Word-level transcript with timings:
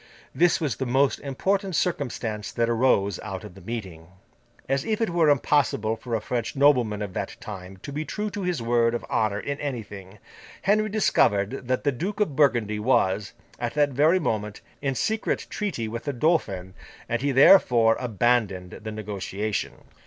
This 0.33 0.59
was 0.59 0.77
the 0.77 0.87
most 0.87 1.19
important 1.19 1.75
circumstance 1.75 2.51
that 2.51 2.67
arose 2.67 3.19
out 3.19 3.43
of 3.43 3.53
the 3.53 3.61
meeting. 3.61 4.07
As 4.67 4.83
if 4.83 4.99
it 4.99 5.11
were 5.11 5.29
impossible 5.29 5.95
for 5.95 6.15
a 6.15 6.21
French 6.21 6.55
nobleman 6.55 7.03
of 7.03 7.13
that 7.13 7.35
time 7.39 7.77
to 7.83 7.93
be 7.93 8.03
true 8.03 8.31
to 8.31 8.41
his 8.41 8.63
word 8.63 8.95
of 8.95 9.03
honour 9.11 9.39
in 9.39 9.59
anything, 9.61 10.17
Henry 10.63 10.89
discovered 10.89 11.67
that 11.67 11.83
the 11.83 11.91
Duke 11.91 12.19
of 12.19 12.35
Burgundy 12.35 12.79
was, 12.79 13.33
at 13.59 13.75
that 13.75 13.91
very 13.91 14.17
moment, 14.17 14.61
in 14.81 14.95
secret 14.95 15.45
treaty 15.51 15.87
with 15.87 16.05
the 16.05 16.13
Dauphin; 16.13 16.73
and 17.07 17.21
he 17.21 17.31
therefore 17.31 17.95
abandoned 17.99 18.71
the 18.81 18.91
negotiation. 18.91 19.83